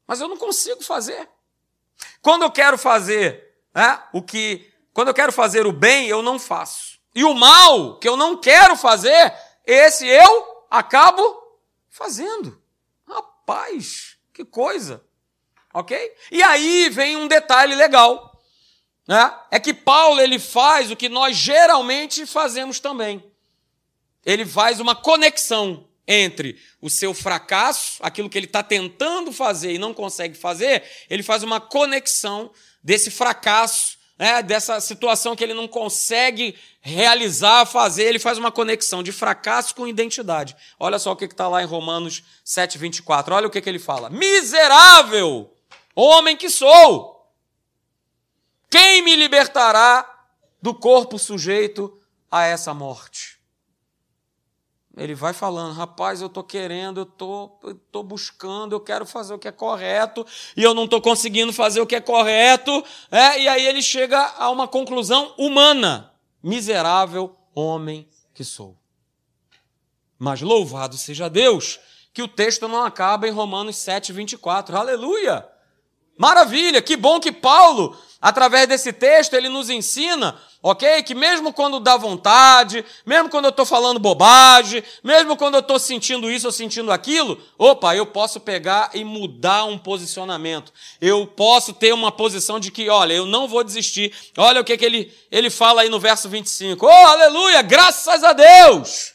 [0.07, 1.29] mas eu não consigo fazer.
[2.21, 4.68] Quando eu quero fazer é, o que.
[4.99, 6.99] Quando eu quero fazer o bem, eu não faço.
[7.15, 9.33] E o mal que eu não quero fazer,
[9.65, 11.23] esse eu acabo
[11.89, 12.61] fazendo.
[13.07, 15.01] Rapaz, que coisa.
[15.73, 15.97] Ok?
[16.33, 18.43] E aí vem um detalhe legal.
[19.07, 19.33] Né?
[19.53, 23.25] É que Paulo ele faz o que nós geralmente fazemos também.
[24.27, 29.79] Ele faz uma conexão entre o seu fracasso, aquilo que ele está tentando fazer e
[29.79, 32.51] não consegue fazer, ele faz uma conexão
[32.83, 39.03] desse fracasso, né, dessa situação que ele não consegue realizar, fazer, ele faz uma conexão
[39.03, 40.57] de fracasso com identidade.
[40.79, 43.35] Olha só o que está lá em Romanos 7, 24.
[43.35, 45.53] Olha o que, que ele fala: Miserável
[45.95, 47.17] homem que sou!
[48.71, 50.27] Quem me libertará
[50.61, 51.99] do corpo sujeito
[52.31, 53.38] a essa morte?
[54.99, 59.39] Ele vai falando, rapaz, eu estou querendo, eu tô, estou buscando, eu quero fazer o
[59.39, 62.85] que é correto, e eu não estou conseguindo fazer o que é correto.
[63.11, 66.13] É, e aí ele chega a uma conclusão humana.
[66.43, 68.77] Miserável homem que sou.
[70.19, 71.79] Mas louvado seja Deus,
[72.13, 74.77] que o texto não acaba em Romanos 7, 24.
[74.77, 75.49] Aleluia!
[76.17, 81.03] Maravilha, que bom que Paulo, através desse texto, ele nos ensina, ok?
[81.03, 85.79] Que mesmo quando dá vontade, mesmo quando eu estou falando bobagem, mesmo quando eu estou
[85.79, 90.73] sentindo isso ou sentindo aquilo, opa, eu posso pegar e mudar um posicionamento.
[91.01, 94.13] Eu posso ter uma posição de que, olha, eu não vou desistir.
[94.37, 96.85] Olha o que, que ele, ele fala aí no verso 25.
[96.85, 99.15] Oh, aleluia, graças a Deus!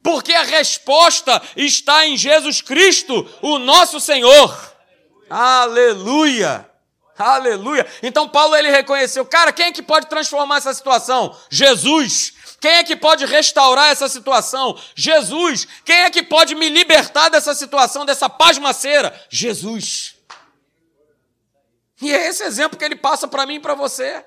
[0.00, 4.56] Porque a resposta está em Jesus Cristo, o nosso Senhor.
[5.28, 5.28] Aleluia!
[5.28, 6.67] Aleluia!
[8.02, 11.36] Então Paulo ele reconheceu, cara, quem é que pode transformar essa situação?
[11.50, 12.32] Jesus.
[12.60, 14.78] Quem é que pode restaurar essa situação?
[14.94, 15.66] Jesus.
[15.84, 19.14] Quem é que pode me libertar dessa situação, dessa pasmaceira?
[19.28, 20.16] Jesus.
[22.00, 24.24] E é esse exemplo que ele passa para mim e para você.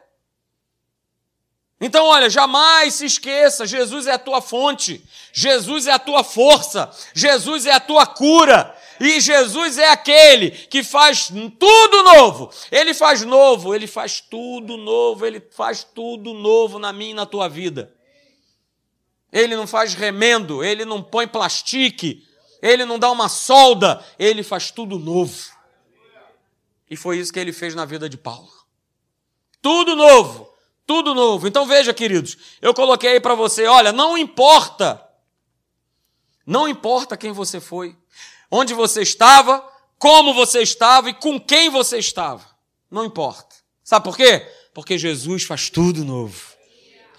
[1.80, 6.92] Então, olha, jamais se esqueça: Jesus é a tua fonte, Jesus é a tua força,
[7.14, 12.52] Jesus é a tua cura, e Jesus é aquele que faz tudo novo.
[12.72, 17.26] Ele faz novo, ele faz tudo novo, ele faz tudo novo na minha e na
[17.26, 17.92] tua vida.
[19.34, 22.24] Ele não faz remendo, ele não põe plastique,
[22.62, 25.50] ele não dá uma solda, ele faz tudo novo.
[26.88, 28.52] E foi isso que ele fez na vida de Paulo.
[29.64, 30.48] Tudo novo,
[30.86, 31.48] tudo novo.
[31.48, 35.04] Então veja, queridos, eu coloquei aí para você, olha, não importa,
[36.46, 37.98] não importa quem você foi,
[38.52, 39.66] onde você estava,
[39.98, 42.46] como você estava e com quem você estava.
[42.90, 43.56] Não importa.
[43.84, 44.46] Sabe por quê?
[44.74, 46.52] Porque Jesus faz tudo novo.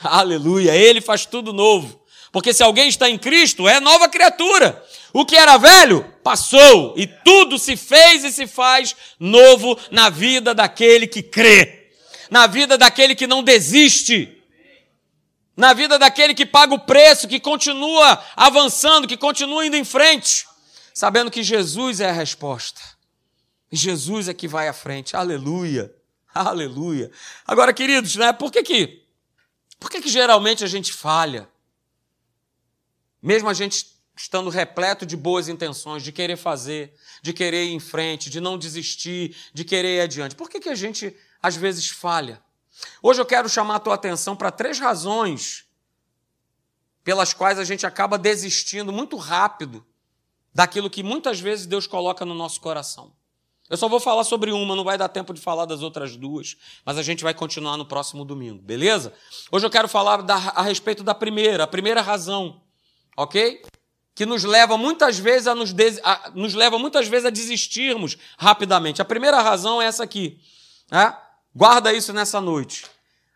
[0.03, 2.01] Aleluia, ele faz tudo novo.
[2.31, 4.83] Porque se alguém está em Cristo, é nova criatura.
[5.13, 10.55] O que era velho passou e tudo se fez e se faz novo na vida
[10.55, 11.91] daquele que crê,
[12.31, 14.43] na vida daquele que não desiste,
[15.55, 20.47] na vida daquele que paga o preço, que continua avançando, que continua indo em frente
[20.95, 22.81] sabendo que Jesus é a resposta.
[23.71, 25.17] Jesus é que vai à frente.
[25.17, 25.95] Aleluia.
[26.35, 27.11] Aleluia.
[27.47, 29.03] Agora, queridos, né, por que que,
[29.79, 31.49] por que que geralmente a gente falha?
[33.23, 37.81] Mesmo a gente estando repleto de boas intenções, de querer fazer, de querer ir em
[37.81, 40.35] frente, de não desistir, de querer ir adiante.
[40.35, 42.43] Por que, que a gente às vezes falha?
[43.03, 45.65] Hoje eu quero chamar a tua atenção para três razões
[47.05, 49.85] pelas quais a gente acaba desistindo muito rápido
[50.55, 53.13] daquilo que muitas vezes Deus coloca no nosso coração.
[53.71, 56.57] Eu só vou falar sobre uma, não vai dar tempo de falar das outras duas,
[56.85, 59.15] mas a gente vai continuar no próximo domingo, beleza?
[59.51, 62.61] Hoje eu quero falar da, a respeito da primeira, a primeira razão,
[63.17, 63.63] ok?
[64.15, 68.19] Que nos leva muitas vezes a nos, des, a, nos leva muitas vezes a desistirmos
[68.37, 69.01] rapidamente.
[69.01, 70.39] A primeira razão é essa aqui,
[70.91, 71.17] né?
[71.55, 72.85] Guarda isso nessa noite.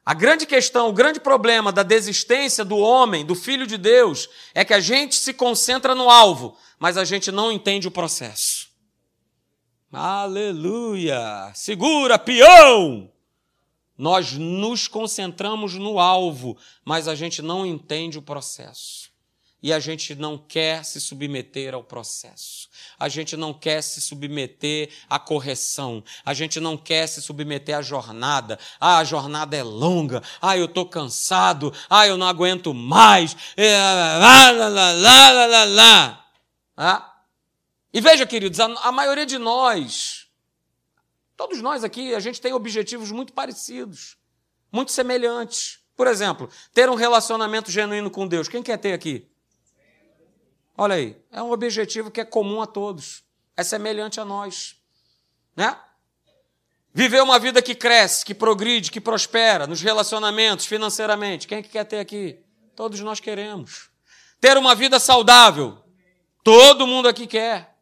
[0.07, 4.65] A grande questão, o grande problema da desistência do homem, do filho de Deus, é
[4.65, 8.69] que a gente se concentra no alvo, mas a gente não entende o processo.
[9.93, 11.51] Aleluia!
[11.57, 13.11] Segura, peão!
[13.99, 19.11] Nós nos concentramos no alvo, mas a gente não entende o processo.
[19.67, 22.69] E a gente não quer se submeter ao processo.
[22.97, 26.05] A gente não quer se submeter à correção.
[26.25, 28.61] A gente não quer se submeter à jornada.
[28.79, 30.23] Ah, a jornada é longa.
[30.41, 31.75] Ah, eu estou cansado.
[31.91, 33.37] Ah, eu não aguento mais.
[33.59, 36.27] Lá, lá, lá, lá, lá, lá, lá.
[36.77, 37.23] Ah?
[37.93, 40.29] E veja, queridos, a, a maioria de nós,
[41.37, 44.17] todos nós aqui, a gente tem objetivos muito parecidos,
[44.71, 45.81] muito semelhantes.
[45.97, 48.47] Por exemplo, ter um relacionamento genuíno com Deus.
[48.47, 49.29] Quem quer ter aqui?
[50.77, 53.23] Olha aí, é um objetivo que é comum a todos,
[53.57, 54.77] é semelhante a nós,
[55.57, 55.79] né?
[56.93, 61.47] Viver uma vida que cresce, que progride, que prospera nos relacionamentos, financeiramente.
[61.47, 62.39] Quem é que quer ter aqui?
[62.75, 63.91] Todos nós queremos.
[64.41, 65.79] Ter uma vida saudável.
[66.43, 67.77] Todo mundo aqui quer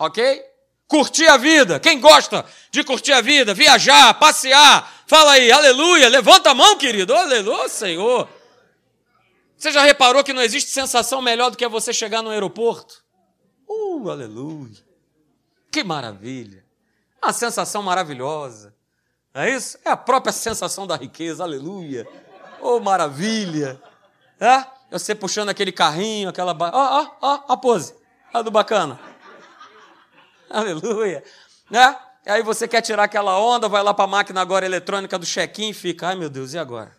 [0.00, 0.42] ok?
[0.88, 1.78] Curtir a vida.
[1.78, 7.14] Quem gosta de curtir a vida, viajar, passear, fala aí, aleluia, levanta a mão, querido,
[7.14, 8.28] aleluia, Senhor.
[9.60, 13.04] Você já reparou que não existe sensação melhor do que você chegar no aeroporto?
[13.68, 14.82] Uh, aleluia.
[15.70, 16.64] Que maravilha.
[17.22, 18.74] Uma sensação maravilhosa.
[19.34, 19.78] Não é isso?
[19.84, 22.08] É a própria sensação da riqueza, aleluia.
[22.62, 23.78] Oh, maravilha.
[24.40, 24.64] É?
[24.90, 26.56] Você puxando aquele carrinho, aquela.
[26.58, 27.94] Ó, ó, ó, a pose.
[28.32, 28.98] Olha do bacana.
[30.48, 31.22] Aleluia.
[31.70, 31.98] Né?
[32.24, 35.68] Aí você quer tirar aquela onda, vai lá para a máquina agora eletrônica do check-in
[35.68, 36.98] e fica, ai meu Deus, e agora?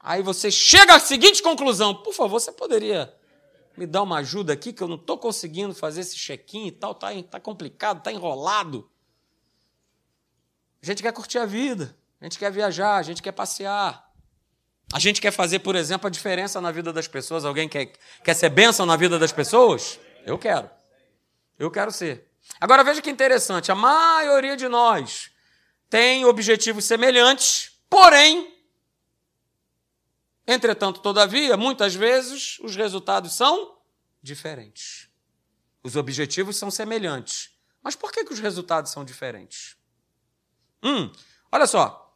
[0.00, 3.14] Aí você chega à seguinte conclusão: por favor, você poderia
[3.76, 6.92] me dar uma ajuda aqui, que eu não estou conseguindo fazer esse check-in e tal,
[6.92, 8.90] está tá complicado, está enrolado.
[10.82, 14.10] A gente quer curtir a vida, a gente quer viajar, a gente quer passear.
[14.92, 17.44] A gente quer fazer, por exemplo, a diferença na vida das pessoas.
[17.44, 17.92] Alguém quer,
[18.24, 20.00] quer ser bênção na vida das pessoas?
[20.26, 20.68] Eu quero.
[21.58, 22.28] Eu quero ser.
[22.60, 25.30] Agora veja que interessante: a maioria de nós
[25.88, 28.49] tem objetivos semelhantes, porém,
[30.52, 33.78] entretanto, todavia, muitas vezes os resultados são
[34.22, 35.08] diferentes.
[35.82, 37.50] Os objetivos são semelhantes.
[37.82, 39.76] Mas por que, que os resultados são diferentes?
[40.82, 41.10] Hum,
[41.50, 42.14] olha só.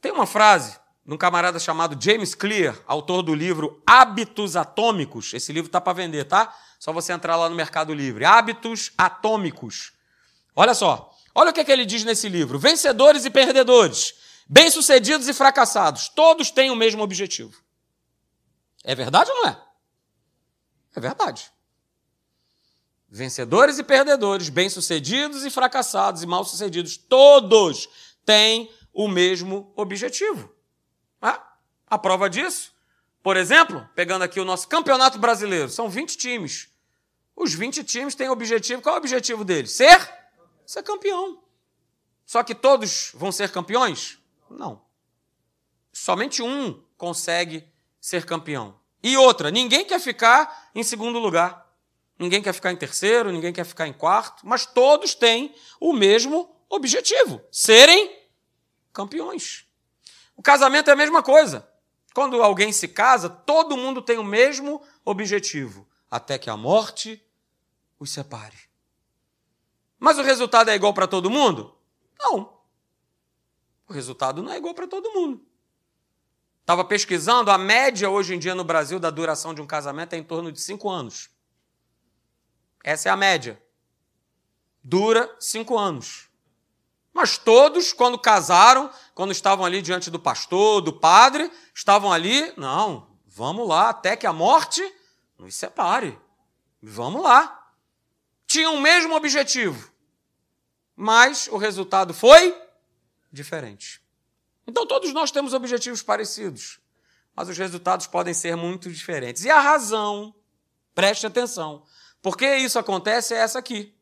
[0.00, 5.32] Tem uma frase de um camarada chamado James Clear, autor do livro Hábitos Atômicos.
[5.32, 6.54] Esse livro está para vender, tá?
[6.78, 8.24] Só você entrar lá no Mercado Livre.
[8.24, 9.92] Hábitos Atômicos.
[10.54, 11.10] Olha só.
[11.34, 14.14] Olha o que, é que ele diz nesse livro: vencedores e perdedores,
[14.50, 17.56] bem-sucedidos e fracassados, todos têm o mesmo objetivo.
[18.82, 19.64] É verdade ou não é?
[20.96, 21.52] É verdade.
[23.08, 27.88] Vencedores e perdedores, bem-sucedidos e fracassados e mal-sucedidos, todos
[28.24, 30.52] têm o mesmo objetivo.
[31.22, 31.54] Ah,
[31.86, 32.72] a prova disso,
[33.22, 36.68] por exemplo, pegando aqui o nosso Campeonato Brasileiro, são 20 times.
[37.36, 39.72] Os 20 times têm objetivo, qual é o objetivo deles?
[39.72, 40.12] Ser?
[40.66, 41.42] Ser campeão.
[42.26, 44.19] Só que todos vão ser campeões?
[44.50, 44.82] Não.
[45.92, 47.66] Somente um consegue
[48.00, 48.78] ser campeão.
[49.02, 51.66] E outra, ninguém quer ficar em segundo lugar.
[52.18, 56.54] Ninguém quer ficar em terceiro, ninguém quer ficar em quarto, mas todos têm o mesmo
[56.68, 58.14] objetivo: serem
[58.92, 59.64] campeões.
[60.36, 61.66] O casamento é a mesma coisa.
[62.12, 67.24] Quando alguém se casa, todo mundo tem o mesmo objetivo, até que a morte
[67.98, 68.58] os separe.
[69.98, 71.74] Mas o resultado é igual para todo mundo?
[72.18, 72.59] Não.
[73.90, 75.44] O resultado não é igual para todo mundo.
[76.60, 80.16] Estava pesquisando, a média hoje em dia no Brasil da duração de um casamento é
[80.16, 81.28] em torno de cinco anos.
[82.84, 83.60] Essa é a média.
[84.80, 86.28] Dura cinco anos.
[87.12, 93.08] Mas todos, quando casaram, quando estavam ali diante do pastor, do padre, estavam ali, não,
[93.26, 94.80] vamos lá, até que a morte
[95.36, 96.16] nos separe.
[96.80, 97.72] Vamos lá.
[98.46, 99.90] Tinham o mesmo objetivo,
[100.94, 102.56] mas o resultado foi
[103.32, 104.02] diferente.
[104.66, 106.80] Então todos nós temos objetivos parecidos,
[107.34, 109.44] mas os resultados podem ser muito diferentes.
[109.44, 110.34] E a razão,
[110.94, 111.84] preste atenção,
[112.22, 113.94] por que isso acontece é essa aqui.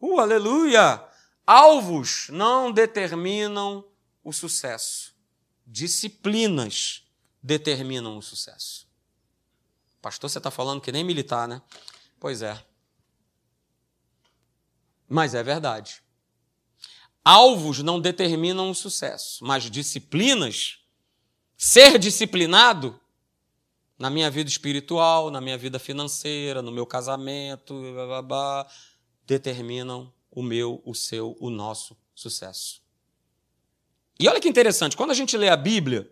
[0.00, 1.02] Uh, aleluia!
[1.46, 3.84] Alvos não determinam
[4.22, 5.14] o sucesso.
[5.66, 7.08] Disciplinas
[7.42, 8.86] determinam o sucesso.
[10.02, 11.62] Pastor, você está falando que nem militar, né?
[12.18, 12.64] Pois é.
[15.08, 16.02] Mas é verdade.
[17.28, 20.78] Alvos não determinam o sucesso, mas disciplinas,
[21.56, 23.00] ser disciplinado
[23.98, 28.66] na minha vida espiritual, na minha vida financeira, no meu casamento, blá, blá, blá,
[29.26, 32.80] determinam o meu, o seu, o nosso sucesso.
[34.20, 36.08] E olha que interessante, quando a gente lê a Bíblia,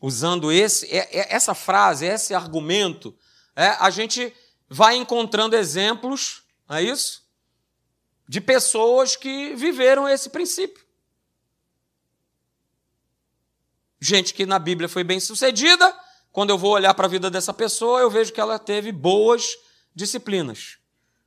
[0.00, 3.14] usando esse, é, é, essa frase, esse argumento,
[3.54, 4.32] é, a gente
[4.66, 7.27] vai encontrando exemplos, não é isso?
[8.28, 10.84] De pessoas que viveram esse princípio.
[14.00, 15.92] Gente que na Bíblia foi bem sucedida,
[16.30, 19.56] quando eu vou olhar para a vida dessa pessoa, eu vejo que ela teve boas
[19.94, 20.78] disciplinas.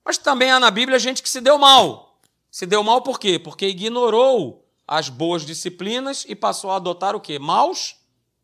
[0.05, 2.19] Mas também há na Bíblia gente que se deu mal.
[2.49, 3.37] Se deu mal por quê?
[3.37, 7.39] Porque ignorou as boas disciplinas e passou a adotar o quê?
[7.39, 7.95] Maus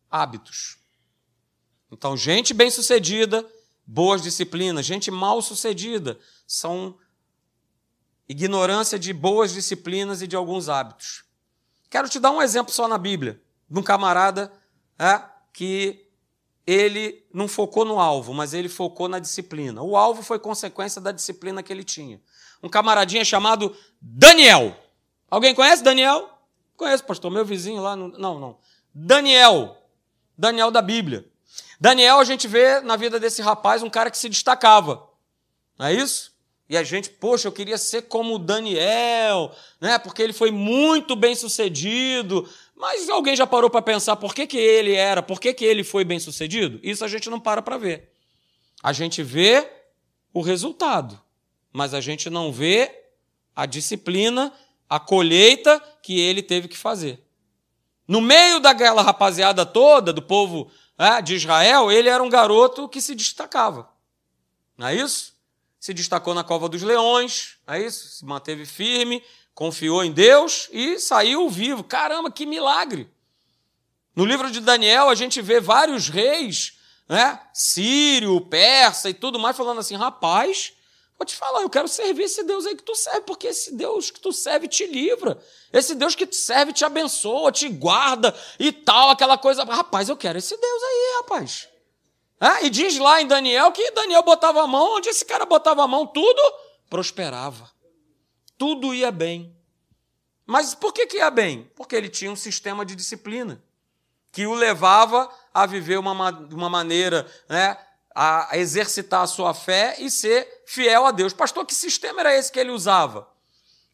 [0.10, 0.78] hábitos.
[1.92, 3.46] Então, gente bem-sucedida,
[3.86, 6.98] boas disciplinas, gente mal-sucedida, são
[8.28, 11.24] ignorância de boas disciplinas e de alguns hábitos.
[11.90, 14.52] Quero te dar um exemplo só na Bíblia, de um camarada
[15.00, 15.22] é,
[15.54, 16.06] que
[16.66, 19.82] ele não focou no alvo, mas ele focou na disciplina.
[19.82, 22.22] O alvo foi consequência da disciplina que ele tinha.
[22.62, 24.76] Um camaradinha chamado Daniel.
[25.32, 26.30] Alguém conhece Daniel?
[26.76, 27.96] Conheço, pastor, meu vizinho lá.
[27.96, 28.10] No...
[28.10, 28.58] Não, não.
[28.94, 29.78] Daniel.
[30.38, 31.26] Daniel da Bíblia.
[31.80, 35.08] Daniel, a gente vê na vida desse rapaz um cara que se destacava.
[35.78, 36.36] Não é isso?
[36.70, 39.98] E a gente, poxa, eu queria ser como Daniel, né?
[39.98, 42.48] Porque ele foi muito bem sucedido.
[42.76, 45.84] Mas alguém já parou para pensar por que, que ele era, por que, que ele
[45.84, 46.80] foi bem sucedido?
[46.84, 48.12] Isso a gente não para para ver.
[48.84, 49.68] A gente vê
[50.34, 51.20] o resultado,
[51.72, 53.06] mas a gente não vê
[53.56, 54.54] a disciplina,
[54.90, 57.20] a colheita que ele teve que fazer.
[58.08, 63.02] No meio daquela rapaziada toda, do povo é, de Israel, ele era um garoto que
[63.02, 63.90] se destacava.
[64.78, 65.37] Não é isso?
[65.80, 68.08] Se destacou na cova dos leões, é isso?
[68.08, 71.84] Se manteve firme, confiou em Deus e saiu vivo.
[71.84, 73.10] Caramba, que milagre!
[74.16, 76.74] No livro de Daniel, a gente vê vários reis,
[77.08, 77.40] né?
[77.54, 80.74] Sírio, persa e tudo mais, falando assim: rapaz,
[81.20, 84.10] vou te falar, eu quero servir esse Deus aí que tu serve, porque esse Deus
[84.10, 85.40] que tu serve te livra.
[85.72, 89.64] Esse Deus que te serve te abençoa, te guarda e tal, aquela coisa.
[89.64, 91.70] Rapaz, eu quero esse Deus aí, rapaz.
[92.40, 92.66] É?
[92.66, 95.88] E diz lá em Daniel que Daniel botava a mão, onde esse cara botava a
[95.88, 96.42] mão, tudo
[96.90, 97.78] prosperava
[98.58, 99.56] tudo ia bem.
[100.46, 101.70] Mas por que, que ia bem?
[101.76, 103.62] Porque ele tinha um sistema de disciplina
[104.32, 106.12] que o levava a viver uma,
[106.52, 107.78] uma maneira, né,
[108.14, 111.34] a exercitar a sua fé e ser fiel a Deus.
[111.34, 113.28] Pastor, que sistema era esse que ele usava?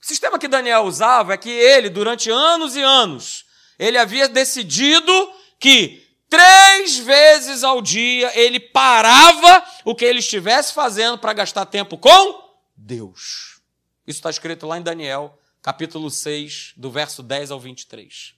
[0.01, 3.45] O sistema que Daniel usava é que ele, durante anos e anos,
[3.79, 5.12] ele havia decidido
[5.60, 6.03] que
[6.34, 12.58] três vezes ao dia ele parava o que ele estivesse fazendo para gastar tempo com
[12.76, 13.62] Deus.
[14.08, 18.34] Isso está escrito lá em Daniel, capítulo 6, do verso 10 ao 23.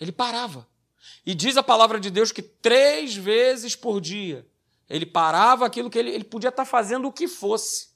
[0.00, 0.68] Ele parava.
[1.26, 4.46] E diz a palavra de Deus que três vezes por dia
[4.88, 7.88] ele parava aquilo que ele, ele podia estar fazendo o que fosse.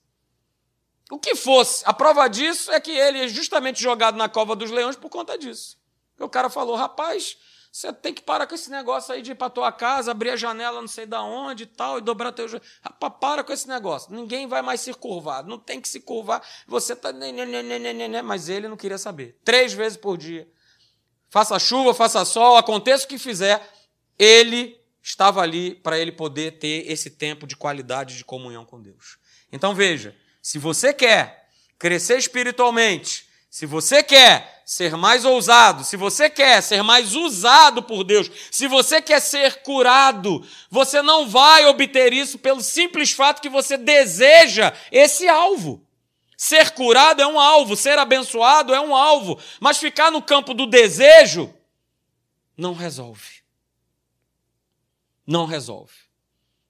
[1.13, 1.85] O que fosse.
[1.87, 5.39] A prova disso é que ele é justamente jogado na cova dos leões por conta
[5.39, 5.79] disso.
[6.19, 7.37] o cara falou: rapaz,
[7.73, 10.37] você tem que parar com esse negócio aí de ir para tua casa, abrir a
[10.37, 12.65] janela não sei da onde e tal, e dobrar teu joelho.
[12.83, 14.15] Rapaz, para com esse negócio.
[14.15, 15.43] Ninguém vai mais se curvar.
[15.43, 16.47] Não tem que se curvar.
[16.67, 17.11] Você tá.
[18.23, 19.41] Mas ele não queria saber.
[19.43, 20.47] Três vezes por dia.
[21.31, 23.67] Faça chuva, faça sol, aconteça o que fizer,
[24.19, 29.17] ele estava ali para ele poder ter esse tempo de qualidade de comunhão com Deus.
[29.51, 36.31] Então veja, se você quer crescer espiritualmente, se você quer ser mais ousado, se você
[36.31, 42.11] quer ser mais usado por Deus, se você quer ser curado, você não vai obter
[42.11, 45.87] isso pelo simples fato que você deseja esse alvo.
[46.39, 50.67] Ser curado é um alvo, ser abençoado é um alvo, mas ficar no campo do
[50.67, 51.53] desejo
[52.57, 53.43] não resolve.
[55.27, 55.93] Não resolve.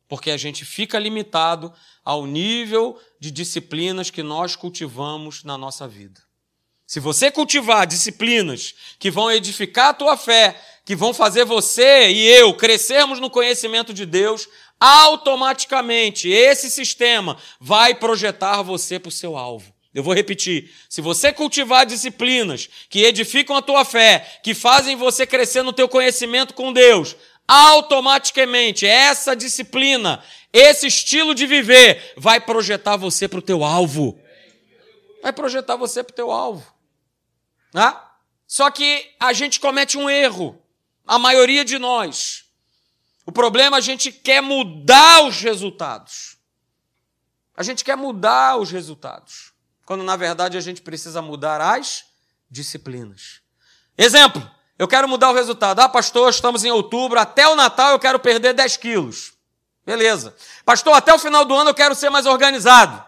[0.08, 1.72] Porque a gente fica limitado
[2.04, 6.20] ao nível de disciplinas que nós cultivamos na nossa vida.
[6.92, 12.28] Se você cultivar disciplinas que vão edificar a tua fé, que vão fazer você e
[12.28, 14.46] eu crescermos no conhecimento de Deus,
[14.78, 19.72] automaticamente esse sistema vai projetar você para o seu alvo.
[19.94, 20.70] Eu vou repetir.
[20.86, 25.88] Se você cultivar disciplinas que edificam a tua fé, que fazem você crescer no teu
[25.88, 27.16] conhecimento com Deus,
[27.48, 30.22] automaticamente essa disciplina,
[30.52, 34.20] esse estilo de viver vai projetar você para o teu alvo.
[35.22, 36.71] Vai projetar você para o teu alvo.
[37.72, 37.96] Né?
[38.46, 40.60] Só que a gente comete um erro.
[41.06, 42.44] A maioria de nós.
[43.24, 46.36] O problema é a gente quer mudar os resultados.
[47.56, 49.52] A gente quer mudar os resultados.
[49.84, 52.04] Quando na verdade a gente precisa mudar as
[52.50, 53.40] disciplinas.
[53.96, 54.48] Exemplo,
[54.78, 55.80] eu quero mudar o resultado.
[55.80, 59.32] Ah, pastor, estamos em outubro, até o Natal eu quero perder 10 quilos.
[59.84, 60.34] Beleza.
[60.64, 63.04] Pastor, até o final do ano eu quero ser mais organizado.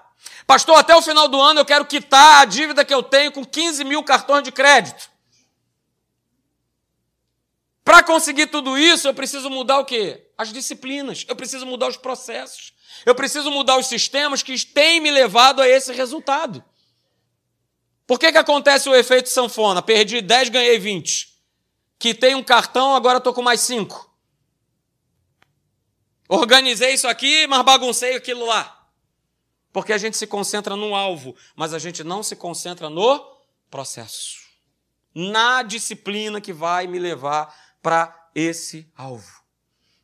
[0.46, 3.44] Pastor, até o final do ano eu quero quitar a dívida que eu tenho com
[3.44, 5.10] 15 mil cartões de crédito.
[7.82, 10.26] Para conseguir tudo isso, eu preciso mudar o quê?
[10.36, 12.72] As disciplinas, eu preciso mudar os processos,
[13.04, 16.64] eu preciso mudar os sistemas que têm me levado a esse resultado.
[18.06, 19.82] Por que, que acontece o efeito sanfona?
[19.82, 21.34] Perdi 10, ganhei 20.
[21.98, 24.12] Quitei um cartão, agora estou com mais 5.
[26.28, 28.73] Organizei isso aqui, mas baguncei aquilo lá.
[29.74, 33.36] Porque a gente se concentra no alvo, mas a gente não se concentra no
[33.68, 34.38] processo.
[35.12, 37.52] Na disciplina que vai me levar
[37.82, 39.42] para esse alvo.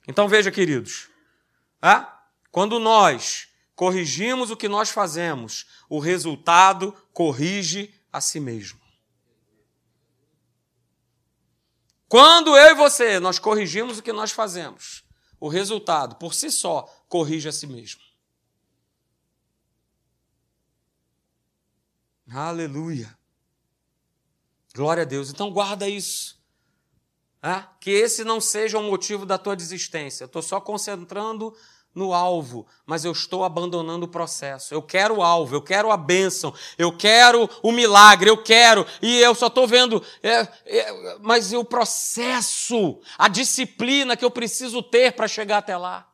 [0.09, 1.09] Então veja, queridos,
[1.81, 3.47] ah, quando nós
[3.77, 8.81] corrigimos o que nós fazemos, o resultado corrige a si mesmo.
[12.09, 15.05] Quando eu e você nós corrigimos o que nós fazemos,
[15.39, 18.10] o resultado por si só corrige a si mesmo.
[22.33, 23.17] Aleluia.
[24.75, 25.31] Glória a Deus.
[25.31, 26.39] Então guarda isso.
[27.43, 30.25] Ah, que esse não seja o motivo da tua desistência.
[30.25, 31.55] Eu estou só concentrando
[31.93, 34.73] no alvo, mas eu estou abandonando o processo.
[34.73, 39.19] Eu quero o alvo, eu quero a bênção, eu quero o milagre, eu quero, e
[39.19, 44.83] eu só estou vendo, é, é, mas e o processo, a disciplina que eu preciso
[44.83, 46.10] ter para chegar até lá?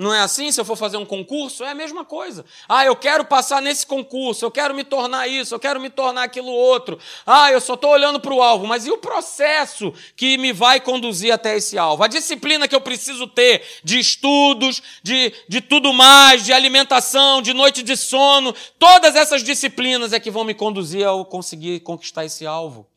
[0.00, 0.50] Não é assim?
[0.50, 2.42] Se eu for fazer um concurso, é a mesma coisa.
[2.66, 6.22] Ah, eu quero passar nesse concurso, eu quero me tornar isso, eu quero me tornar
[6.22, 6.98] aquilo outro.
[7.26, 10.80] Ah, eu só estou olhando para o alvo, mas e o processo que me vai
[10.80, 12.02] conduzir até esse alvo?
[12.02, 17.52] A disciplina que eu preciso ter de estudos, de, de tudo mais, de alimentação, de
[17.52, 22.46] noite de sono, todas essas disciplinas é que vão me conduzir ao conseguir conquistar esse
[22.46, 22.88] alvo.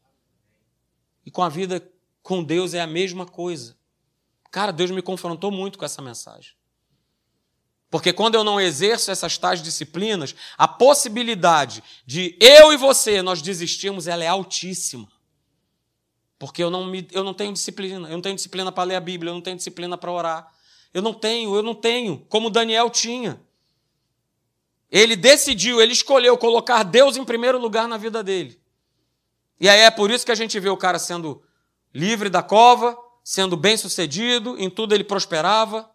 [1.26, 1.86] E com a vida
[2.22, 3.76] com Deus é a mesma coisa.
[4.50, 6.63] Cara, Deus me confrontou muito com essa mensagem.
[7.94, 13.40] Porque quando eu não exerço essas tais disciplinas, a possibilidade de eu e você nós
[13.40, 15.08] desistirmos, ela é altíssima.
[16.40, 19.00] Porque eu não, me, eu não tenho disciplina, eu não tenho disciplina para ler a
[19.00, 20.52] Bíblia, eu não tenho disciplina para orar.
[20.92, 23.40] Eu não tenho, eu não tenho, como Daniel tinha.
[24.90, 28.60] Ele decidiu, ele escolheu colocar Deus em primeiro lugar na vida dele.
[29.60, 31.44] E aí é por isso que a gente vê o cara sendo
[31.94, 35.93] livre da cova, sendo bem sucedido, em tudo ele prosperava.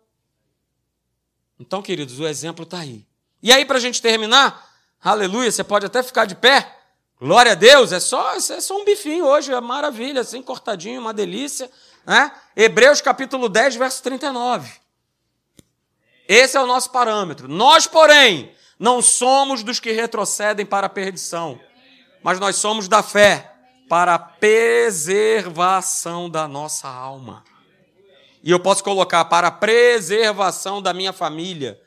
[1.58, 3.04] Então, queridos, o exemplo está aí.
[3.42, 4.68] E aí, para a gente terminar,
[5.02, 6.76] aleluia, você pode até ficar de pé.
[7.20, 11.12] Glória a Deus, é só, é só um bifinho hoje, é maravilha, assim, cortadinho, uma
[11.12, 11.70] delícia.
[12.06, 12.30] Né?
[12.56, 14.70] Hebreus capítulo 10, verso 39.
[16.28, 17.48] Esse é o nosso parâmetro.
[17.48, 21.58] Nós, porém, não somos dos que retrocedem para a perdição,
[22.22, 23.52] mas nós somos da fé
[23.88, 27.42] para a preservação da nossa alma.
[28.42, 31.80] E eu posso colocar para a preservação da minha família,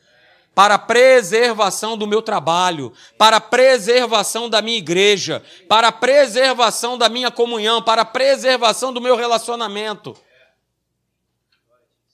[0.54, 6.97] para a preservação do meu trabalho, para a preservação da minha igreja, para a preservação
[6.97, 10.16] da minha comunhão, para a preservação do meu relacionamento.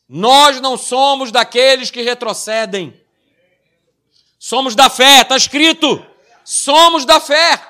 [0.07, 3.01] Nós não somos daqueles que retrocedem.
[4.39, 6.05] Somos da fé, está escrito.
[6.45, 7.61] Somos da fé.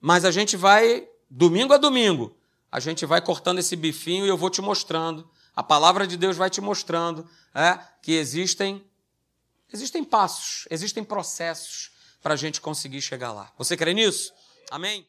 [0.00, 2.36] Mas a gente vai, domingo a domingo,
[2.74, 5.30] a gente vai cortando esse bifinho e eu vou te mostrando.
[5.54, 8.84] A palavra de Deus vai te mostrando é, que existem,
[9.72, 13.52] existem passos, existem processos para a gente conseguir chegar lá.
[13.56, 14.32] Você crê nisso?
[14.72, 15.06] Amém?